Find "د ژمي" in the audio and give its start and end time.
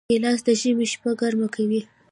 0.47-0.85